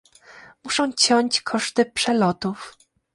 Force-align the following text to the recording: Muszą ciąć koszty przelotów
Muszą 0.63 0.93
ciąć 0.93 1.41
koszty 1.41 1.85
przelotów 1.85 2.77